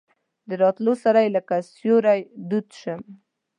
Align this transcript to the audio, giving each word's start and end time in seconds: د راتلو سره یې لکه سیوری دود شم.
د 0.49 0.51
راتلو 0.61 0.93
سره 1.03 1.19
یې 1.25 1.29
لکه 1.37 1.55
سیوری 1.73 2.19
دود 2.49 2.67
شم. 2.79 3.01